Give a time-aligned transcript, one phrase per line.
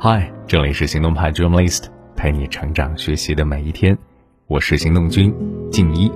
[0.00, 1.84] 嗨，这里是行动派 Dream List，
[2.16, 3.96] 陪你成长学习的每一天。
[4.48, 5.32] 我是行动君
[5.70, 6.10] 静一，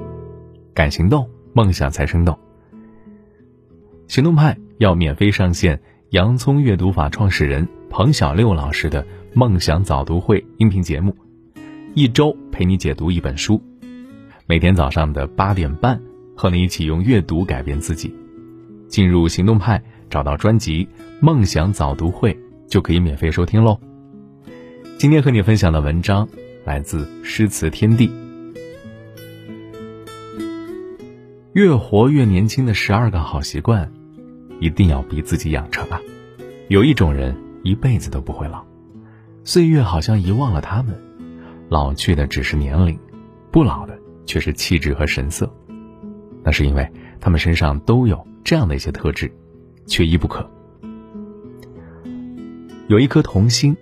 [0.74, 2.36] 敢行动，梦想才生动。
[4.08, 11.14] 行动派要免费上线洋葱阅读法创始人彭小六老师的梦想早读会音频节目，
[11.94, 13.62] 一周陪你解读一本书，
[14.46, 16.00] 每天早上的八点半，
[16.36, 18.12] 和你一起用阅读改变自己。
[18.88, 20.84] 进入行动派，找到专辑
[21.20, 22.34] 《梦想早读会》。
[22.70, 23.78] 就可以免费收听喽。
[24.96, 26.26] 今天和你分享的文章
[26.64, 28.06] 来自诗词天地，
[31.52, 33.84] 《越活越年轻的十二个好习惯》，
[34.60, 36.00] 一定要逼自己养成啊！
[36.68, 38.64] 有一种人一辈子都不会老，
[39.42, 40.96] 岁月好像遗忘了他们，
[41.68, 42.96] 老去的只是年龄，
[43.50, 45.52] 不老的却是气质和神色。
[46.44, 49.28] 那是因为他们身上都有这样的一些特质，
[49.88, 50.48] 缺一不可。
[52.90, 53.76] 有一颗童心，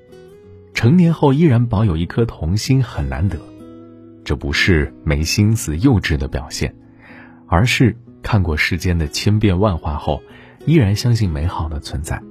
[0.74, 3.38] 成年后依然保有一颗童心很难得，
[4.22, 6.76] 这不是没心思、幼稚的表现，
[7.46, 10.22] 而是看过世间的千变万化后，
[10.66, 12.22] 依然相信美好的存在，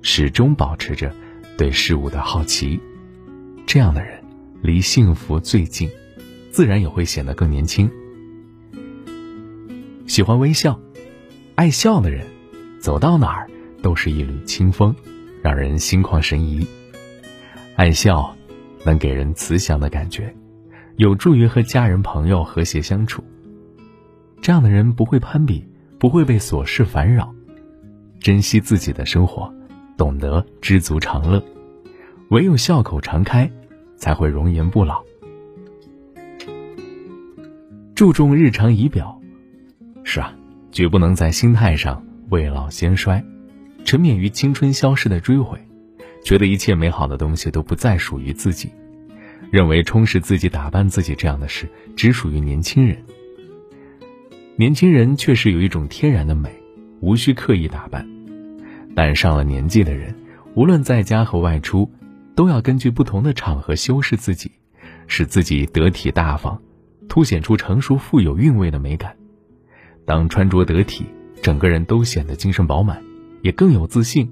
[0.00, 1.12] 始终保持着
[1.58, 2.80] 对事物的好奇。
[3.66, 4.22] 这样的人
[4.62, 5.90] 离幸福最近，
[6.52, 7.90] 自然也会显得更年轻。
[10.06, 10.80] 喜欢微笑、
[11.56, 12.24] 爱笑的人，
[12.78, 13.50] 走到哪儿
[13.82, 14.94] 都是一缕清风。
[15.46, 16.66] 让人心旷神怡，
[17.76, 18.36] 爱笑
[18.84, 20.34] 能给人慈祥的感觉，
[20.96, 23.22] 有助于和家人朋友和谐相处。
[24.42, 25.64] 这样的人不会攀比，
[26.00, 27.32] 不会被琐事烦扰，
[28.18, 29.48] 珍惜自己的生活，
[29.96, 31.40] 懂得知足常乐。
[32.30, 33.48] 唯有笑口常开，
[33.96, 35.00] 才会容颜不老。
[37.94, 39.16] 注重日常仪表，
[40.02, 40.34] 是啊，
[40.72, 43.24] 绝不能在心态上未老先衰。
[43.86, 45.56] 沉湎于青春消逝的追悔，
[46.24, 48.68] 觉得一切美好的东西都不再属于自己，
[49.52, 52.98] 认为充实自己、打扮自己这样的事只属于年轻人。
[54.56, 56.50] 年轻人确实有一种天然的美，
[56.98, 58.04] 无需刻意打扮，
[58.96, 60.12] 但上了年纪的人，
[60.54, 61.88] 无论在家和外出，
[62.34, 64.50] 都要根据不同的场合修饰自己，
[65.06, 66.60] 使自己得体大方，
[67.08, 69.14] 凸显出成熟富有韵味的美感。
[70.04, 71.06] 当穿着得体，
[71.40, 73.00] 整个人都显得精神饱满。
[73.46, 74.28] 也更有自信，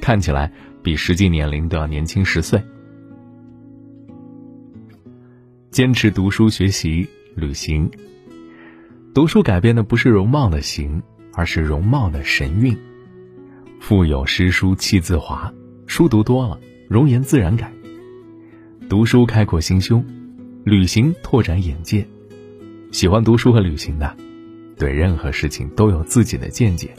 [0.00, 0.52] 看起来
[0.82, 2.60] 比实际年龄都要年轻十岁。
[5.70, 7.88] 坚持读书、学习、旅行。
[9.14, 11.00] 读书改变的不是容貌的形，
[11.34, 12.76] 而是容貌的神韵。
[13.78, 15.54] 腹有诗书气自华，
[15.86, 16.58] 书读多了，
[16.88, 17.72] 容颜自然改。
[18.88, 20.04] 读书开阔心胸，
[20.64, 22.04] 旅行拓展眼界。
[22.90, 24.16] 喜欢读书和旅行的，
[24.76, 26.90] 对任何事情都有自己的见解。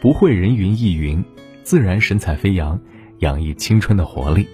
[0.00, 1.22] 不会人云亦云，
[1.62, 2.80] 自然神采飞扬，
[3.18, 4.48] 洋溢青春的活力。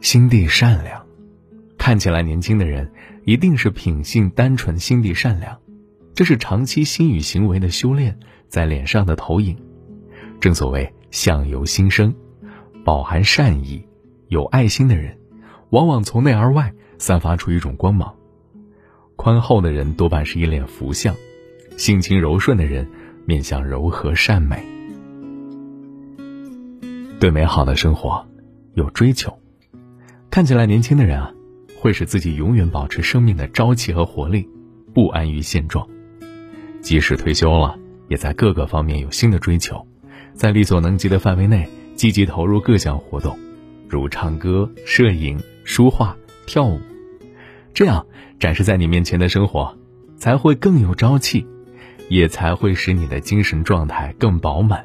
[0.00, 1.04] 心地善良，
[1.76, 2.90] 看起来年轻的人
[3.26, 5.58] 一定是品性单纯、心地善良，
[6.14, 8.18] 这是长期心与行为的修炼
[8.48, 9.54] 在脸上的投影。
[10.40, 12.14] 正所谓相由心生，
[12.82, 13.86] 饱含善意、
[14.28, 15.18] 有爱心的人，
[15.68, 18.16] 往往从内而外散发出一种光芒。
[19.16, 21.14] 宽厚的人多半是一脸福相。
[21.76, 22.86] 性情柔顺的人，
[23.26, 24.62] 面相柔和善美，
[27.18, 28.26] 对美好的生活
[28.74, 29.36] 有追求。
[30.30, 31.32] 看起来年轻的人啊，
[31.78, 34.48] 会使自己永远保持生命的朝气和活力，
[34.92, 35.88] 不安于现状。
[36.80, 39.86] 即使退休了，也在各个方面有新的追求，
[40.34, 43.38] 在力所能及的范围内积极投入各项活动，
[43.88, 46.16] 如唱歌、摄影、书画、
[46.46, 46.80] 跳舞。
[47.72, 48.06] 这样
[48.38, 49.76] 展示在你面前的生活，
[50.16, 51.46] 才会更有朝气。
[52.10, 54.84] 也才会使你的精神状态更饱满，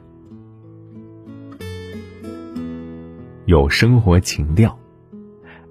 [3.46, 4.78] 有生活情调，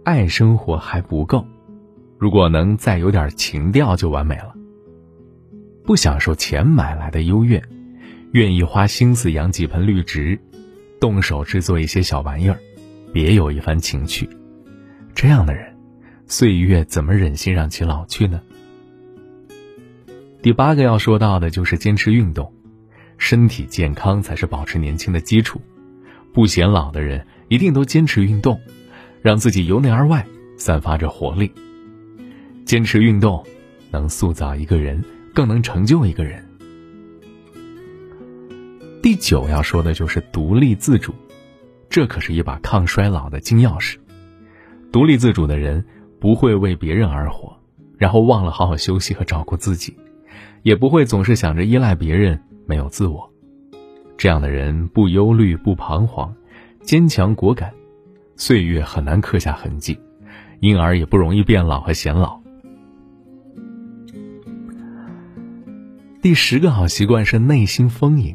[0.03, 1.47] 爱生活还不够，
[2.19, 4.53] 如果能再有点情调就完美了。
[5.84, 7.62] 不享受钱买来的优越，
[8.32, 10.37] 愿意花心思养几盆绿植，
[11.00, 12.58] 动手制作一些小玩意儿，
[13.12, 14.29] 别有一番情趣。
[15.14, 15.73] 这样的人，
[16.26, 18.43] 岁月怎么忍心让其老去呢？
[20.44, 22.52] 第八个要说到的就是坚持运动，
[23.17, 25.58] 身体健康才是保持年轻的基础。
[26.35, 28.61] 不显老的人一定都坚持运动，
[29.23, 30.26] 让自己由内而外
[30.58, 31.50] 散发着活力。
[32.67, 33.43] 坚持运动，
[33.91, 35.02] 能塑造一个人，
[35.32, 36.46] 更能成就一个人。
[39.02, 41.14] 第九要说的就是独立自主，
[41.88, 43.96] 这可是一把抗衰老的金钥匙。
[44.93, 45.82] 独立自主的人
[46.20, 47.58] 不会为别人而活，
[47.96, 49.96] 然后忘了好好休息和照顾自己。
[50.64, 53.31] 也不会总是想着依赖别人，没有自我。
[54.16, 56.34] 这样的人不忧虑不彷徨，
[56.81, 57.70] 坚强果敢，
[58.34, 59.99] 岁月很难刻下痕迹，
[60.61, 62.40] 因而也不容易变老和显老。
[66.22, 68.34] 第十个好习惯是内心丰盈。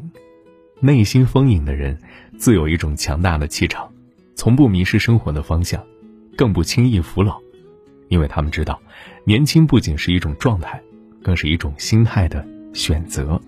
[0.78, 1.98] 内心丰盈的人，
[2.38, 3.92] 自有一种强大的气场，
[4.36, 5.84] 从不迷失生活的方向，
[6.36, 7.40] 更不轻易服老，
[8.08, 8.80] 因为他们知道，
[9.24, 10.80] 年轻不仅是一种状态，
[11.22, 13.40] 更是一种心态的选择。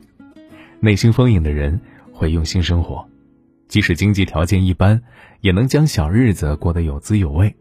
[0.81, 1.81] 内心丰盈的人
[2.13, 3.09] 会用心生活，
[3.69, 5.03] 即使经济条件一般，
[5.41, 7.55] 也能将小日子过得有滋有味。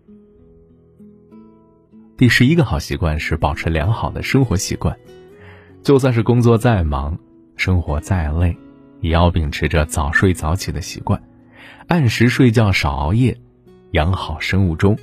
[2.17, 4.95] 第十一个好习惯是保持良好的生活习惯。
[5.83, 7.17] 就算是工作再忙，
[7.55, 8.55] 生活再累，
[8.99, 11.19] 也要秉持着早睡早起的习惯，
[11.87, 13.35] 按时睡觉，少熬夜，
[13.91, 14.95] 养好生物钟。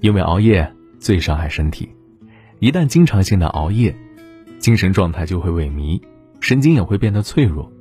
[0.00, 1.90] 因为熬夜最伤害身体，
[2.60, 3.94] 一旦经常性的熬夜，
[4.60, 5.98] 精神状态就会萎靡，
[6.38, 7.72] 神经也会变得脆弱，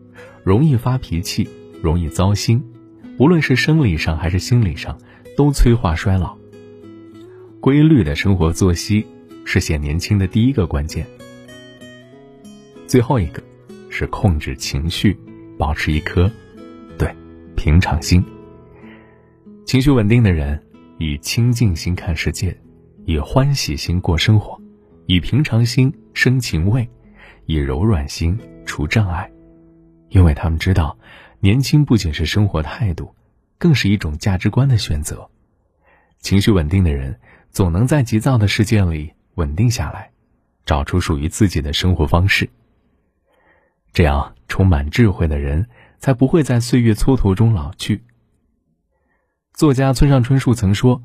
[0.45, 1.47] 容易发脾气，
[1.83, 2.63] 容易糟心，
[3.17, 4.97] 无论是生理上还是心理上，
[5.35, 6.37] 都催化衰老。
[7.59, 9.05] 规律的生活作息
[9.43, 11.05] 是显年轻的第一个关键。
[12.87, 13.43] 最后一个，
[13.89, 15.19] 是控制情绪，
[15.57, 16.31] 保持一颗，
[16.97, 17.13] 对，
[17.57, 18.23] 平常心。
[19.65, 20.57] 情绪稳定的人，
[20.97, 22.57] 以清净心看世界，
[23.05, 24.57] 以欢喜心过生活，
[25.07, 26.85] 以平常心生情味，
[27.45, 29.31] 以柔软心除障碍。
[30.09, 30.97] 因为他们知道，
[31.39, 33.15] 年轻不仅是生活态度，
[33.57, 35.29] 更是一种价值观的选择。
[36.17, 37.17] 情绪稳定的人，
[37.51, 40.11] 总能在急躁的世界里稳定下来，
[40.65, 42.49] 找出属于自己的生活方式。
[43.93, 45.69] 这样充满智慧的人，
[45.99, 48.03] 才不会在岁月蹉跎中老去。
[49.53, 51.01] 作家村上春树曾说：“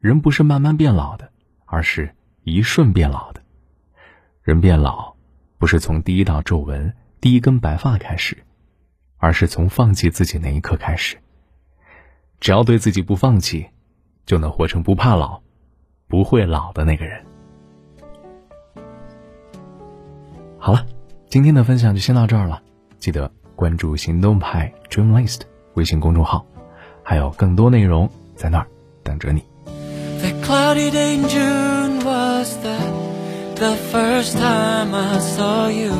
[0.00, 1.30] 人不是慢慢变老的，
[1.66, 2.14] 而是
[2.44, 3.43] 一瞬变老的。
[4.44, 5.14] 人变老，
[5.58, 8.44] 不是从第一道皱纹、第一根白发开始，
[9.16, 11.16] 而是从放弃自己那一刻开始。
[12.40, 13.66] 只要对自己不放弃，
[14.26, 15.40] 就能活成不怕老、
[16.06, 17.24] 不会老的那个人。”
[20.60, 20.86] 好了。
[21.30, 22.62] 今天的分享就先到这儿了，
[23.00, 25.40] 记得关注行动派 Dreamlist
[25.72, 26.46] 微信公众号，
[27.02, 28.68] 还有更多内容在那儿
[29.02, 29.42] 等着你。
[33.56, 35.94] The first time I saw you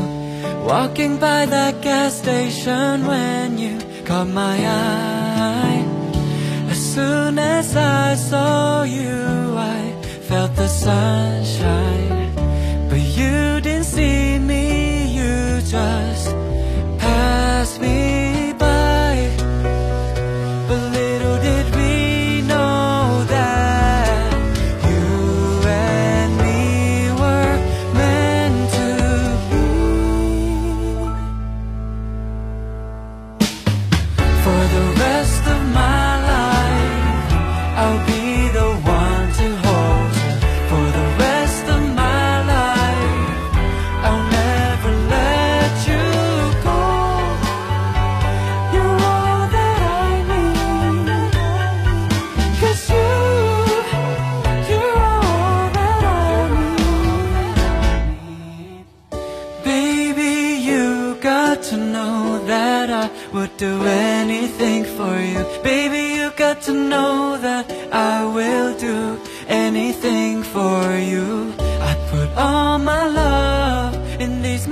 [0.66, 5.84] Walking by that gas station when you caught my eye.
[6.68, 12.34] As soon as I saw you I felt the sunshine
[12.90, 14.23] But you didn't see
[34.44, 37.32] For the rest of my life,
[37.82, 38.24] I'll be
[38.58, 38.70] the
[39.00, 40.12] one to hold.
[40.70, 43.16] For the rest of my life,
[44.06, 46.04] I'll never let you
[46.68, 46.82] go.
[48.74, 51.08] You're all that I need.
[52.60, 53.12] Cause you,
[54.70, 56.38] you're all that I
[58.20, 58.84] need.
[59.64, 60.34] Baby,
[60.68, 60.84] you
[61.22, 64.03] got to know that I would do it
[64.96, 65.42] for you.
[65.62, 71.52] Baby, you got to know that I will do anything for you.
[71.58, 74.66] I put all my love in these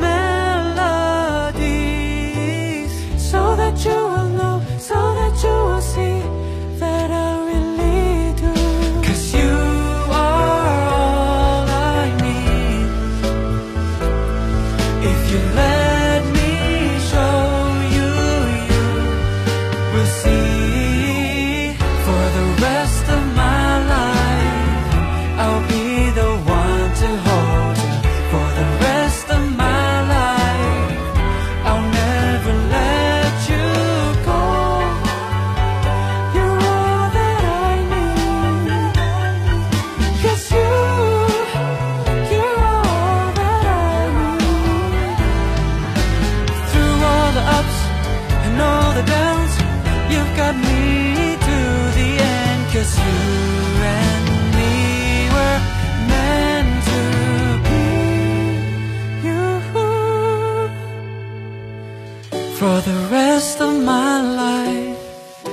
[62.62, 65.46] For the rest of my life,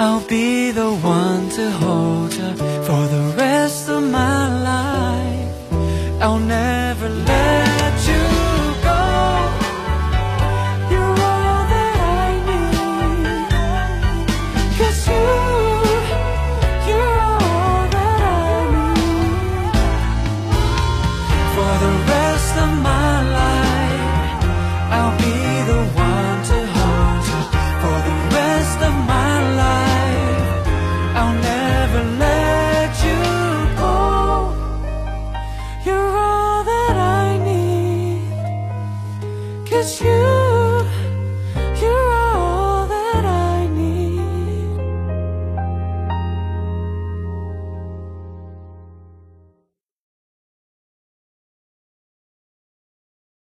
[0.00, 2.54] I'll be the one to hold you.
[2.88, 4.85] For the rest of my life.